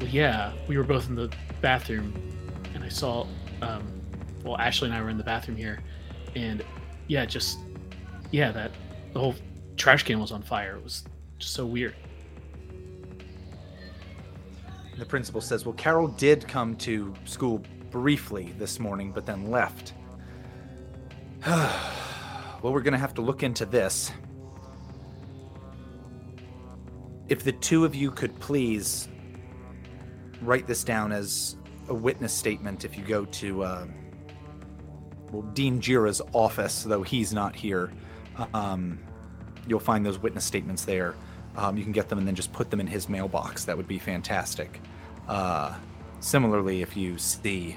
[0.00, 2.12] Well, yeah, we were both in the bathroom,
[2.74, 3.26] and I saw,
[3.62, 3.82] um,
[4.44, 5.80] well, Ashley and I were in the bathroom here,
[6.34, 6.64] and
[7.06, 7.58] yeah, just,
[8.30, 8.72] yeah, that
[9.12, 9.34] the whole
[9.76, 10.76] trash can was on fire.
[10.76, 11.04] It was
[11.38, 11.94] just so weird.
[14.98, 19.94] The principal says, Well, Carol did come to school briefly this morning, but then left.
[21.46, 24.12] well, we're going to have to look into this.
[27.28, 29.08] If the two of you could please
[30.42, 31.56] write this down as
[31.88, 33.86] a witness statement if you go to uh,
[35.42, 37.92] Dean Jira's office, though he's not here.
[38.52, 38.98] Um,
[39.66, 41.14] you'll find those witness statements there.
[41.56, 43.64] Um, you can get them and then just put them in his mailbox.
[43.64, 44.80] That would be fantastic.
[45.28, 45.74] Uh,
[46.20, 47.76] similarly, if you see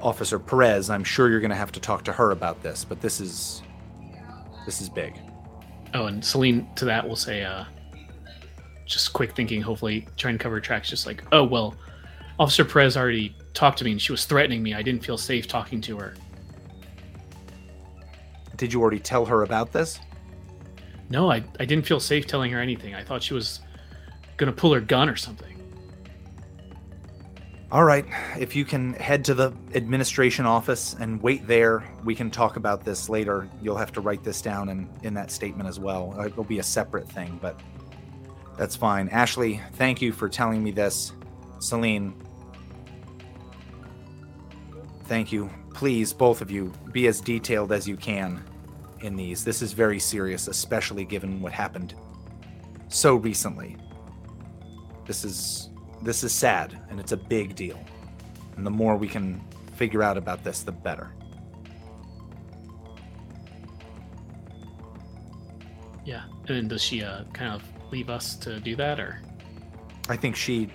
[0.00, 2.84] Officer Perez, I'm sure you're going to have to talk to her about this.
[2.84, 3.62] But this is
[4.66, 5.14] this is big.
[5.94, 7.64] Oh, and Selene to that we'll say, uh,
[8.86, 11.74] just quick thinking, hopefully try and cover tracks, just like, oh, well,
[12.40, 14.72] Officer Perez already talked to me and she was threatening me.
[14.72, 16.14] I didn't feel safe talking to her.
[18.56, 20.00] Did you already tell her about this?
[21.10, 22.94] No, I, I didn't feel safe telling her anything.
[22.94, 23.60] I thought she was
[24.38, 25.54] gonna pull her gun or something.
[27.70, 28.06] All right,
[28.38, 32.86] if you can head to the administration office and wait there, we can talk about
[32.86, 33.50] this later.
[33.60, 36.14] You'll have to write this down in, in that statement as well.
[36.18, 37.60] Uh, It'll be a separate thing, but
[38.56, 39.10] that's fine.
[39.10, 41.12] Ashley, thank you for telling me this.
[41.58, 42.14] Selene,
[45.10, 45.50] thank you.
[45.74, 48.40] Please, both of you, be as detailed as you can
[49.00, 49.42] in these.
[49.44, 51.96] This is very serious, especially given what happened
[52.86, 53.76] so recently.
[55.08, 55.70] This is
[56.00, 57.76] this is sad and it's a big deal.
[58.56, 59.42] And the more we can
[59.74, 61.10] figure out about this, the better.
[66.04, 66.22] Yeah.
[66.46, 69.20] And then does she uh, kind of leave us to do that, or?
[70.08, 70.70] I think she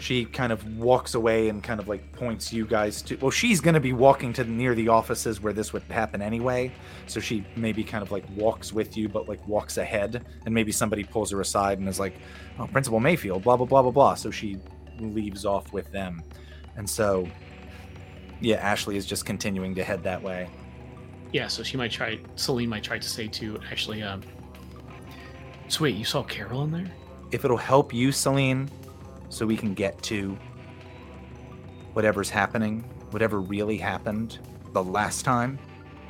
[0.00, 3.60] she kind of walks away and kind of like points you guys to well she's
[3.60, 6.70] going to be walking to near the offices where this would happen anyway
[7.06, 10.70] so she maybe kind of like walks with you but like walks ahead and maybe
[10.70, 12.14] somebody pulls her aside and is like
[12.58, 14.56] oh principal mayfield blah blah blah blah blah so she
[15.00, 16.22] leaves off with them
[16.76, 17.26] and so
[18.40, 20.48] yeah ashley is just continuing to head that way
[21.32, 21.48] Yeah.
[21.48, 22.18] So she might try.
[22.36, 24.02] Selene might try to say to actually.
[24.02, 24.22] Um,
[25.68, 26.90] so wait, you saw Carol in there?
[27.30, 28.70] if it'll help you selene
[29.28, 30.36] so we can get to
[31.92, 34.38] whatever's happening whatever really happened
[34.72, 35.58] the last time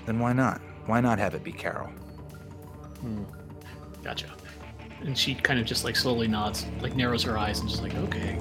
[0.06, 1.90] then why not why not have it be carol
[3.00, 3.22] Hmm.
[4.02, 4.26] Gotcha.
[5.02, 7.94] And she kind of just like slowly nods, like narrows her eyes, and just like,
[7.94, 8.38] okay.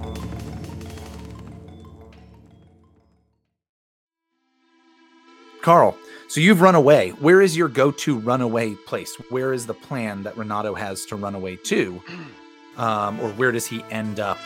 [5.62, 5.98] Carl,
[6.30, 7.10] so you've run away.
[7.20, 9.13] Where is your go-to runaway place?
[9.30, 12.02] Where is the plan that Renato has to run away to?
[12.78, 14.38] Um, or where does he end up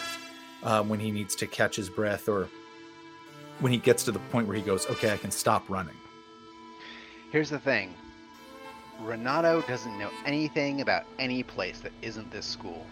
[0.63, 2.47] uh, when he needs to catch his breath or
[3.59, 5.95] when he gets to the point where he goes, okay, I can stop running?
[7.31, 7.93] Here's the thing
[8.99, 12.85] Renato doesn't know anything about any place that isn't this school.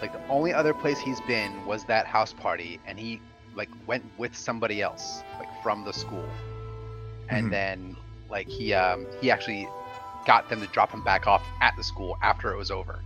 [0.00, 3.20] Like, the only other place he's been was that house party, and he,
[3.54, 6.28] like, went with somebody else, like, from the school.
[7.28, 7.50] And Mhm.
[7.50, 7.96] then,
[8.28, 9.68] like, he, um, he actually
[10.26, 12.98] got them to drop him back off at the school after it was over.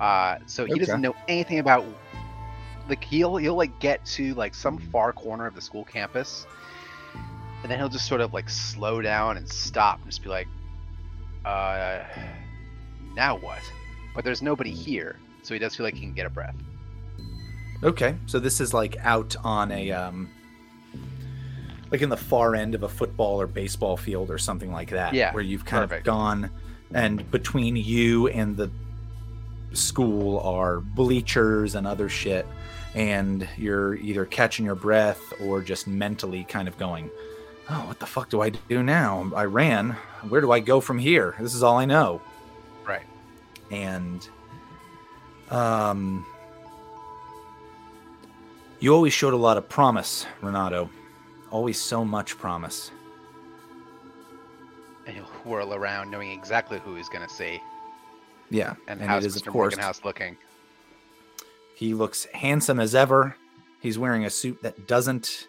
[0.00, 0.80] Uh, so he Okay.
[0.80, 1.84] doesn't know anything about,
[2.88, 6.46] like, he'll, he'll, like, get to, like, some far corner of the school campus,
[7.62, 10.48] and then he'll just sort of like slow down and stop and just be like
[11.44, 12.02] uh
[13.14, 13.60] now what
[14.14, 16.54] but there's nobody here so he does feel like he can get a breath
[17.82, 20.28] Okay, so this is like out on a um
[21.90, 25.14] like in the far end of a football or baseball field or something like that.
[25.14, 26.06] Yeah, Where you've kind perfect.
[26.06, 26.50] of gone
[26.92, 28.70] and between you and the
[29.72, 32.46] school are bleachers and other shit
[32.94, 37.08] and you're either catching your breath or just mentally kind of going,
[37.68, 39.30] "Oh, what the fuck do I do now?
[39.34, 39.90] I ran.
[40.28, 41.36] Where do I go from here?
[41.38, 42.20] This is all I know."
[42.90, 43.06] right
[43.70, 44.28] and
[45.50, 46.26] um
[48.80, 50.88] you always showed a lot of promise renato
[51.50, 52.90] always so much promise
[55.06, 57.60] and he'll whirl around knowing exactly who he's gonna see
[58.50, 59.46] yeah and, and how's it is Mr.
[59.46, 59.72] of course.
[59.72, 60.36] Morganhouse looking.
[61.74, 63.36] He looks handsome as ever.
[63.80, 65.48] He's wearing a suit that doesn't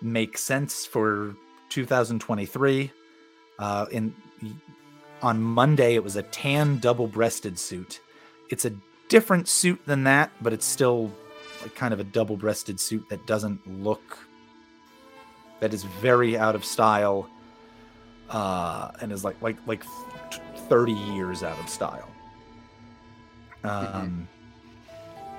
[0.00, 1.34] make sense for
[1.70, 2.92] 2023
[3.58, 4.14] uh in
[5.22, 8.00] on monday it was a tan double-breasted suit.
[8.48, 8.72] It's a
[9.08, 11.10] different suit than that but it's still
[11.62, 14.18] like kind of a double-breasted suit that doesn't look
[15.58, 17.28] that is very out of style
[18.30, 19.82] uh and is like like like
[20.68, 22.08] 30 years out of style.
[23.64, 24.28] Um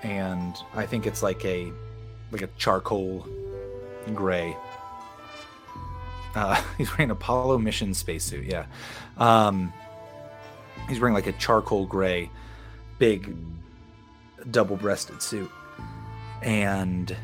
[0.02, 1.72] and i think it's like a
[2.32, 3.28] like a charcoal
[4.14, 4.56] gray.
[6.36, 8.66] Uh he's wearing an apollo mission spacesuit yeah.
[9.18, 9.74] Um
[10.88, 12.30] he's wearing like a charcoal gray
[12.98, 13.36] big
[14.52, 15.52] double-breasted suit.
[16.42, 17.16] And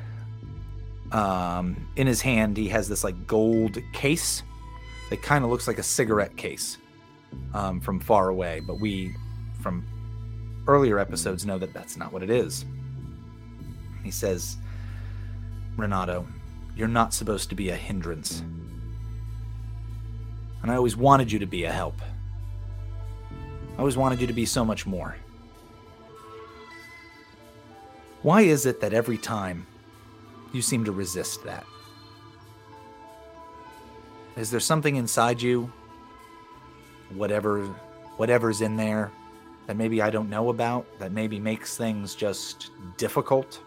[1.11, 4.43] um in his hand he has this like gold case
[5.09, 6.77] that kind of looks like a cigarette case
[7.53, 9.15] um, from far away but we
[9.61, 9.85] from
[10.67, 12.65] earlier episodes know that that's not what it is.
[14.03, 14.57] He says
[15.77, 16.27] renato
[16.75, 18.43] you're not supposed to be a hindrance.
[20.61, 22.01] And i always wanted you to be a help.
[23.75, 25.15] I always wanted you to be so much more.
[28.23, 29.67] Why is it that every time
[30.51, 31.65] you seem to resist that?
[34.35, 35.71] Is there something inside you,
[37.13, 37.65] whatever
[38.17, 39.11] whatever's in there
[39.67, 43.61] that maybe I don't know about that maybe makes things just difficult?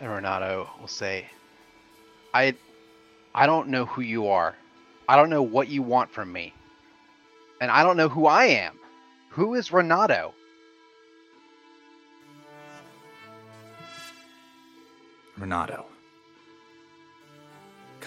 [0.00, 1.26] And Renato will say,
[2.34, 2.54] I
[3.34, 4.54] I don't know who you are.
[5.08, 6.52] I don't know what you want from me.
[7.60, 8.78] And I don't know who I am.
[9.30, 10.34] Who is Renato?
[15.38, 15.86] Renato.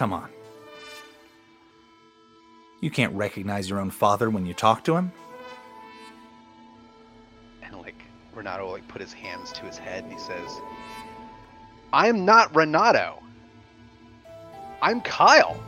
[0.00, 0.30] Come on.
[2.80, 5.12] You can't recognize your own father when you talk to him?
[7.62, 10.50] And like Renato will like put his hands to his head and he says,
[11.92, 13.22] I am not Renato.
[14.80, 15.62] I'm Kyle.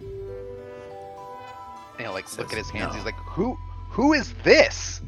[0.00, 0.08] And
[1.98, 2.92] he'll like look at his hands.
[2.92, 2.96] no.
[2.96, 3.58] He's like, Who
[3.90, 5.02] who is this?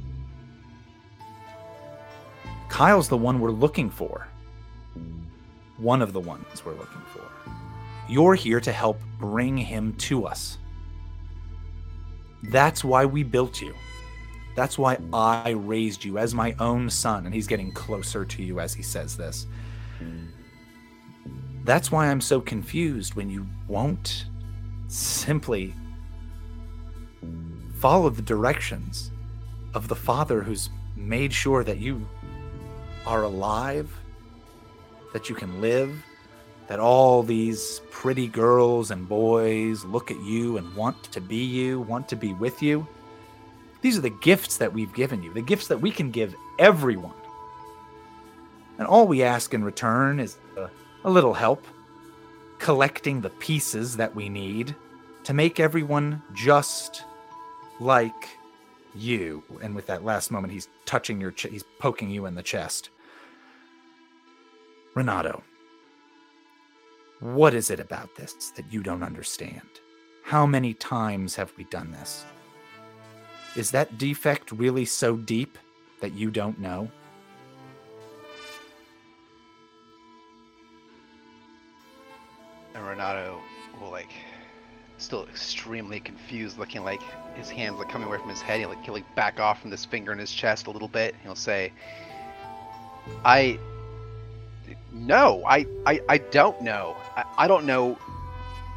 [2.69, 4.29] Kyle's the one we're looking for.
[5.83, 7.23] One of the ones we're looking for.
[8.09, 10.59] You're here to help bring him to us.
[12.45, 13.75] That's why we built you.
[14.55, 17.27] That's why I raised you as my own son.
[17.27, 19.47] And he's getting closer to you as he says this.
[21.65, 24.27] That's why I'm so confused when you won't
[24.89, 25.75] simply
[27.79, 29.11] follow the directions
[29.75, 32.07] of the father who's made sure that you
[33.07, 33.93] are alive,
[35.13, 36.05] that you can live,
[36.69, 41.81] that all these pretty girls and boys look at you and want to be you,
[41.81, 42.87] want to be with you.
[43.83, 47.15] These are the gifts that we've given you, the gifts that we can give everyone.
[48.79, 50.71] And all we ask in return is a,
[51.05, 51.67] a little help,
[52.59, 54.75] collecting the pieces that we need
[55.25, 57.05] to make everyone just
[57.81, 58.29] like
[58.95, 59.43] you.
[59.63, 62.91] And with that last moment, he's touching your, he's poking you in the chest.
[64.95, 65.43] Renato,
[67.21, 69.63] what is it about this that you don't understand?
[70.23, 72.27] How many times have we done this?
[73.57, 75.57] Is that defect really so deep
[76.01, 76.91] that you don't know?
[82.75, 83.41] And Renato
[83.81, 84.13] will like
[84.99, 87.01] still extremely confused, looking like
[87.35, 88.61] his hands like coming away from his head.
[88.61, 91.15] He'll like, he'll like back off from this finger in his chest a little bit.
[91.23, 91.73] He'll say,
[93.25, 93.59] "I
[94.93, 96.97] no, I I, I don't know.
[97.17, 97.99] I, I don't know.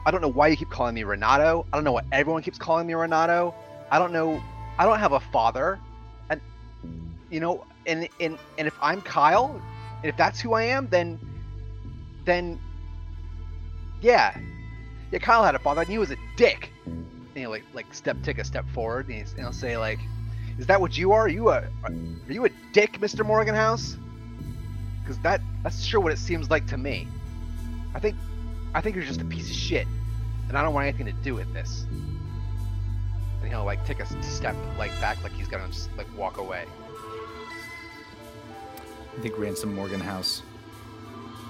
[0.06, 1.66] I don't know why you keep calling me Renato.
[1.72, 3.54] I don't know why everyone keeps calling me Renato.
[3.92, 4.42] I don't know.
[4.78, 5.80] I don't have a father,
[6.30, 6.42] and
[7.30, 9.62] you know, and and and if I'm Kyle,
[9.98, 11.20] and if that's who I am, then
[12.26, 12.60] then
[14.02, 14.38] yeah,
[15.12, 16.72] yeah, Kyle had a father, and he was a dick.
[16.86, 20.00] And he'll like like step take a step forward, and, he'll say like,
[20.60, 21.24] "Is that what you are?
[21.24, 21.92] Are you a are
[22.30, 23.98] you a dick, Mister Morganhouse?
[25.06, 27.08] Because that that's sure what it seems like to me.
[27.94, 28.16] I think
[28.74, 29.86] I think you're just a piece of shit,
[30.48, 31.86] and I don't want anything to do with this."
[33.42, 36.66] And he'll like take a step like back, like he's gonna just like walk away.
[39.16, 40.42] I think Ransom Morganhouse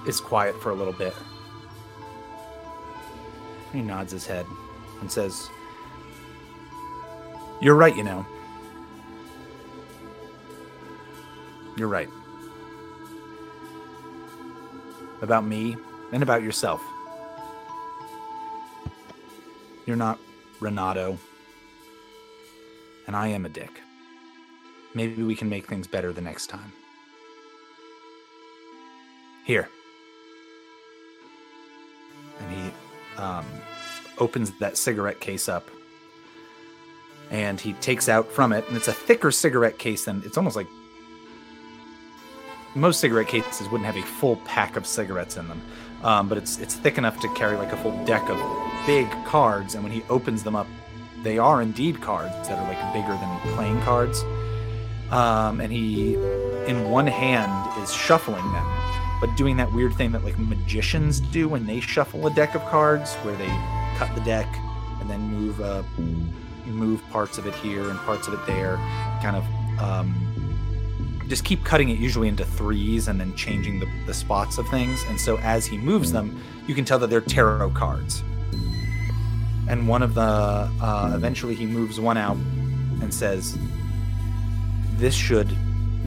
[0.06, 1.14] is quiet for a little bit.
[3.74, 4.46] He nods his head
[5.02, 5.50] and says,
[7.62, 8.26] You're right, you know.
[11.78, 12.10] You're right.
[15.22, 15.76] About me
[16.12, 16.82] and about yourself.
[19.86, 20.20] You're not
[20.60, 21.18] Renato.
[23.08, 23.82] And I am a dick.
[24.94, 26.72] Maybe we can make things better the next time.
[29.46, 29.70] Here.
[32.40, 33.46] And he um,
[34.18, 35.70] opens that cigarette case up.
[37.30, 40.56] And he takes out from it, and it's a thicker cigarette case than it's almost
[40.56, 40.68] like
[42.76, 45.62] most cigarette cases wouldn't have a full pack of cigarettes in them.
[46.04, 48.38] Um, but it's it's thick enough to carry like a full deck of
[48.86, 49.76] big cards.
[49.76, 50.68] And when he opens them up,
[51.24, 54.22] they are indeed cards that are like bigger than playing cards.
[55.12, 56.16] Um, and he,
[56.68, 58.86] in one hand, is shuffling them
[59.20, 62.64] but doing that weird thing that like magicians do when they shuffle a deck of
[62.66, 63.48] cards where they
[63.98, 64.48] cut the deck
[65.00, 65.84] and then move uh
[66.66, 68.76] move parts of it here and parts of it there
[69.22, 69.46] kind of
[69.80, 70.14] um
[71.28, 75.04] just keep cutting it usually into threes and then changing the, the spots of things.
[75.08, 78.24] And so as he moves them you can tell that they're tarot cards.
[79.68, 82.38] And one of the uh, eventually he moves one out
[83.02, 83.58] and says
[84.98, 85.52] this should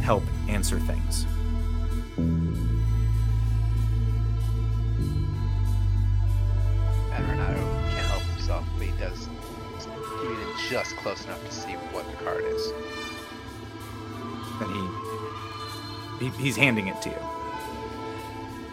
[0.01, 1.27] help answer things.
[7.13, 9.29] And Renato can't help himself, but he does
[10.21, 12.73] keep it just close enough to see what the card is.
[16.19, 17.17] He, he he's handing it to you.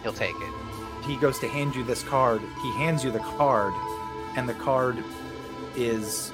[0.03, 0.53] He'll take it.
[1.05, 2.41] He goes to hand you this card.
[2.61, 3.73] He hands you the card,
[4.35, 5.03] and the card
[5.75, 6.31] is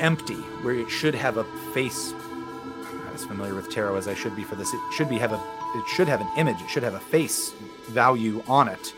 [0.00, 2.12] empty, where it should have a face.
[2.12, 4.72] I'm not as familiar with tarot as I should be for this.
[4.72, 5.40] It should be have a
[5.74, 6.60] it should have an image.
[6.60, 7.50] It should have a face
[7.88, 8.94] value on it.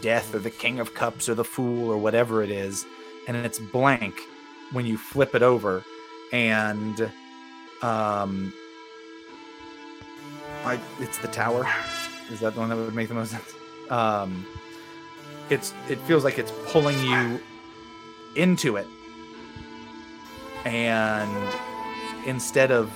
[0.00, 2.84] Death or the King of Cups or the Fool or whatever it is,
[3.26, 4.20] and it's blank
[4.72, 5.84] when you flip it over,
[6.32, 7.10] and
[7.82, 8.52] um,
[10.68, 11.66] I it's the Tower.
[12.30, 13.54] Is that the one that would make the most sense?
[13.90, 14.46] Um,
[15.48, 17.40] it's it feels like it's pulling you
[18.36, 18.86] into it,
[20.66, 21.54] and
[22.26, 22.92] instead of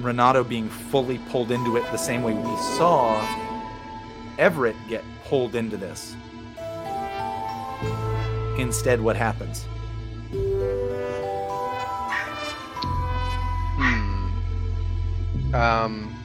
[0.00, 3.24] Renato being fully pulled into it the same way we saw
[4.36, 6.16] Everett get pulled into this.
[8.58, 9.66] Instead, what happens?
[13.78, 15.54] Hmm.
[15.54, 16.17] Um.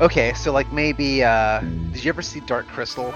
[0.00, 1.60] Okay, so like maybe uh
[1.92, 3.12] did you ever see Dark Crystal?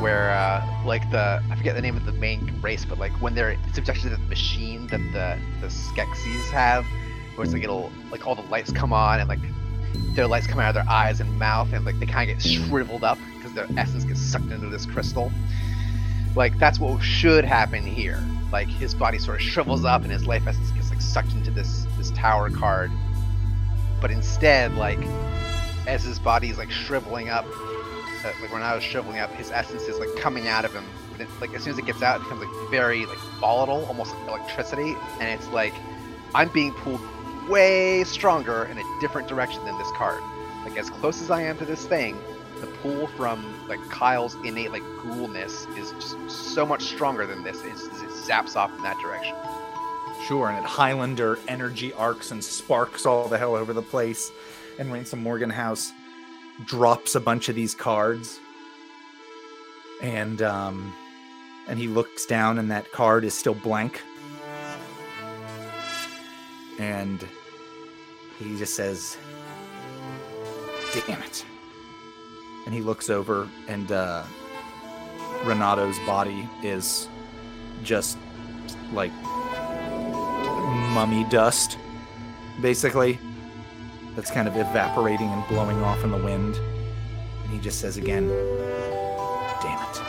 [0.00, 3.34] Where uh like the I forget the name of the main race, but like when
[3.34, 6.84] they're subjected to the machine that the the Skeksis have,
[7.34, 9.38] where it's like it'll like all the lights come on and like
[10.14, 12.46] their lights come out of their eyes and mouth and like they kind of get
[12.46, 15.32] shriveled up because their essence gets sucked into this crystal.
[16.36, 18.22] Like that's what should happen here.
[18.52, 21.50] Like his body sort of shrivels up and his life essence gets like sucked into
[21.50, 22.90] this this tower card.
[24.02, 24.98] But instead, like
[25.86, 27.46] as his body is like shriveling up,
[28.24, 30.84] uh, like when I was shriveling up, his essence is like coming out of him.
[31.18, 34.14] It, like as soon as it gets out, it becomes like very like volatile, almost
[34.14, 35.74] like electricity, and it's like
[36.34, 37.00] I'm being pulled
[37.48, 40.22] way stronger in a different direction than this card.
[40.64, 42.18] Like as close as I am to this thing,
[42.60, 47.60] the pull from like Kyle's innate like ghoulness is just so much stronger than this.
[47.64, 49.34] It's, it zaps off in that direction.
[50.26, 54.30] Sure, and it Highlander energy arcs and sparks all the hell over the place.
[54.78, 55.92] And Ransom Morganhouse
[56.64, 58.38] drops a bunch of these cards.
[60.00, 60.94] And um
[61.68, 64.02] and he looks down and that card is still blank.
[66.78, 67.26] And
[68.38, 69.16] he just says,
[71.06, 71.44] Damn it.
[72.66, 74.24] And he looks over and uh
[75.44, 77.08] Renato's body is
[77.82, 78.16] just
[78.92, 79.12] like
[80.92, 81.78] mummy dust,
[82.60, 83.18] basically.
[84.14, 86.56] That's kind of evaporating and blowing off in the wind.
[86.56, 88.28] And he just says again,
[89.62, 90.02] Damn it.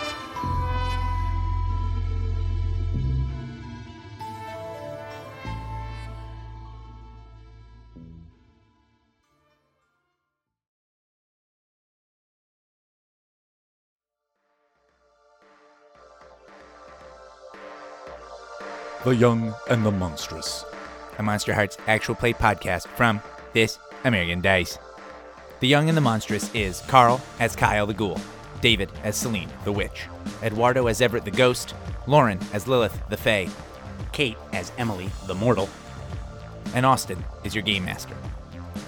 [19.05, 20.63] The Young and the Monstrous,
[21.19, 23.21] a Monsterhearts actual play podcast from
[23.53, 24.77] This American Dice.
[25.59, 28.19] The Young and the Monstrous is Carl as Kyle the Ghoul,
[28.61, 30.07] David as Selene the Witch,
[30.41, 31.73] Eduardo as Everett the Ghost,
[32.05, 33.47] Lauren as Lilith the Fae,
[34.11, 35.69] Kate as Emily the Mortal,
[36.73, 38.15] and Austin is your Game Master.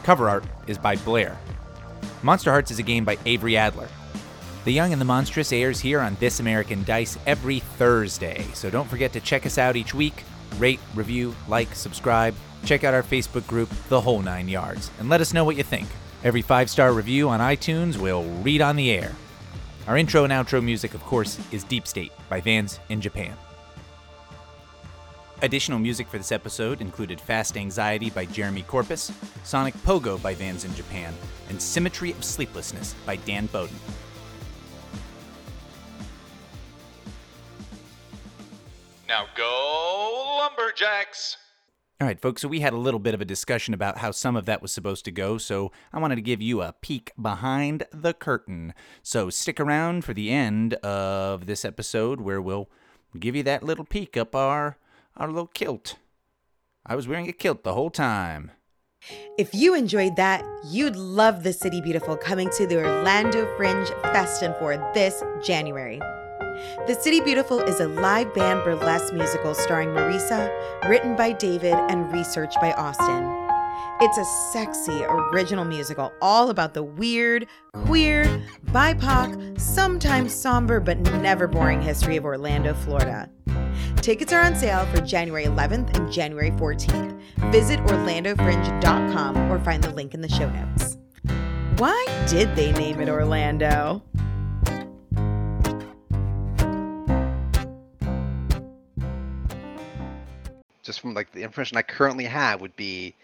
[0.03, 1.37] Cover art is by Blair.
[2.21, 3.87] Monsterhearts is a game by Avery Adler.
[4.65, 8.89] The Young and the Monstrous airs here on This American Dice every Thursday, so don't
[8.89, 10.23] forget to check us out each week.
[10.57, 12.33] Rate, review, like, subscribe.
[12.65, 15.63] Check out our Facebook group, The Whole Nine Yards, and let us know what you
[15.63, 15.87] think.
[16.23, 19.13] Every five star review on iTunes we'll read on the air.
[19.87, 23.37] Our intro and outro music, of course, is Deep State by Vans in Japan.
[25.43, 29.13] Additional music for this episode included Fast Anxiety by Jeremy Korpas,
[29.43, 31.13] Sonic Pogo by Vans in Japan,
[31.49, 33.69] and Symmetry of Sleeplessness by Dan Bodan.
[39.07, 41.37] Now go, Lumberjacks!
[42.01, 44.35] All right, folks, so we had a little bit of a discussion about how some
[44.35, 47.85] of that was supposed to go, so I wanted to give you a peek behind
[47.89, 48.73] the curtain.
[49.01, 52.69] So stick around for the end of this episode where we'll
[53.17, 54.77] give you that little peek up our
[55.15, 55.95] our little kilt.
[56.85, 58.51] I was wearing a kilt the whole time.
[59.37, 64.53] If you enjoyed that, you'd love The City Beautiful coming to the Orlando Fringe Festin
[64.59, 66.01] for this January.
[66.87, 70.49] The City Beautiful is a live band burlesque musical starring Marisa,
[70.87, 73.45] written by David and researched by Austin.
[73.99, 81.45] It's a sexy, original musical all about the weird, queer, BIPOC, sometimes somber but never
[81.47, 83.29] boring history of Orlando, Florida.
[83.97, 87.19] Tickets are on sale for January 11th and January 14th.
[87.51, 90.97] Visit orlandofringe.com or find the link in the show notes.
[91.77, 94.03] Why did they name it Orlando?
[100.85, 103.15] Just from like the information I currently have would be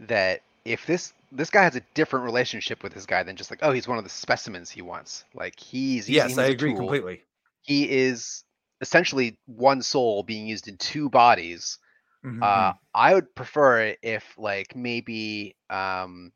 [0.00, 3.60] that if this this guy has a different relationship with this guy than just like
[3.62, 6.78] oh he's one of the specimens he wants like he's Yes, I agree tool.
[6.78, 7.22] completely.
[7.62, 8.44] he is
[8.80, 11.78] essentially one soul being used in two bodies
[12.24, 16.32] Mhm, uh i would prefer it if like maybe um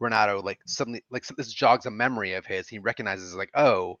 [0.00, 2.68] Renato like suddenly like this jogs a memory of his.
[2.68, 3.98] He recognizes like, oh,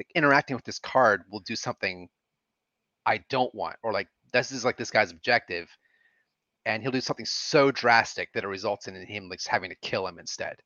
[0.00, 2.08] like interacting with this card will do something
[3.06, 4.08] I don't want, or like
[4.38, 5.68] this is like this guy's objective,
[6.64, 10.06] and he'll do something so drastic that it results in him like having to kill
[10.06, 10.56] him instead.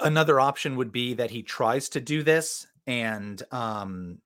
[0.00, 4.18] Another option would be that he tries to do this, and um,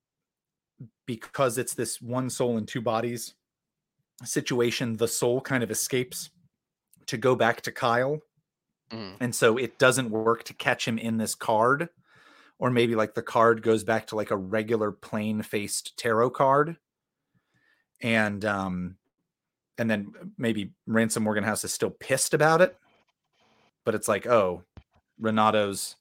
[1.07, 3.35] because it's this one soul in two bodies
[4.25, 6.31] situation, the soul kind of escapes
[7.07, 8.21] to go back to Kyle.
[8.91, 9.17] Mm.
[9.21, 11.89] And so it doesn't work to catch him in this card.
[12.59, 16.77] Or maybe like the card goes back to like a regular plain faced tarot card.
[18.03, 18.97] And um
[19.79, 22.77] and then maybe Ransom Morganhouse is still pissed about it.
[23.85, 24.63] But it's like, oh,
[25.19, 25.97] Renato's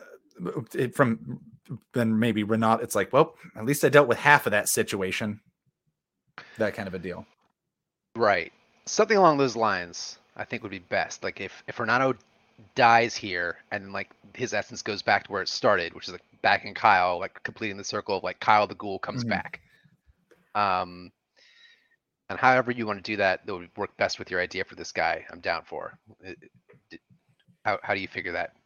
[0.00, 1.40] uh, it, from
[1.92, 5.40] then maybe Renato, it's like, well, at least I dealt with half of that situation.
[6.56, 7.26] That kind of a deal.
[8.16, 8.52] Right.
[8.86, 11.22] Something along those lines, I think would be best.
[11.22, 12.14] Like if if Renato
[12.74, 16.24] dies here and like his essence goes back to where it started, which is like
[16.42, 19.28] back in Kyle, like completing the circle of like Kyle the Ghoul comes Mhm.
[19.30, 19.60] back.
[20.58, 21.12] Um
[22.30, 24.74] and however you want to do that, that would work best with your idea for
[24.74, 25.26] this guy.
[25.30, 25.98] I'm down for.
[27.64, 28.56] How how do you figure that?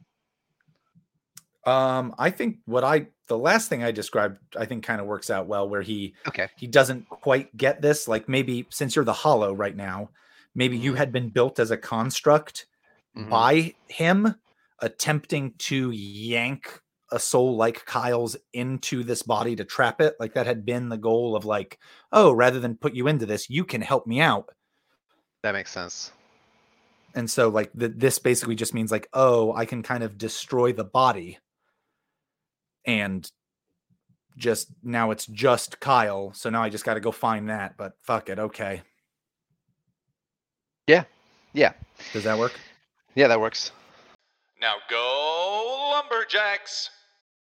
[1.65, 5.31] Um, I think what I the last thing I described, I think kind of works
[5.31, 6.49] out well where he Okay.
[6.57, 8.09] he doesn't quite get this.
[8.09, 10.11] Like maybe since you're the hollow right now,
[10.55, 10.97] maybe you Mhm.
[10.97, 12.67] had been built as a construct
[13.15, 13.43] Mhm.
[13.51, 14.35] by him
[14.81, 16.81] attempting to yank
[17.13, 20.17] a soul like Kyle's into this body to trap it.
[20.19, 21.79] Like that had been the goal of like,
[22.11, 24.49] oh, rather than put you into this, you can help me out.
[25.43, 26.11] That makes sense.
[27.15, 30.73] And so like the, this basically just means like, oh, I can kind of destroy
[30.73, 31.39] the body.
[32.87, 33.31] And
[34.37, 36.33] just now it's just Kyle.
[36.33, 38.39] So now I just got to go find that, but fuck it.
[38.39, 38.83] Okay.
[40.87, 41.05] Yeah.
[41.53, 41.75] Yeah.
[42.13, 42.59] Does that work?
[43.15, 43.73] Yeah, that works.
[44.61, 46.89] Now go, Lumberjacks!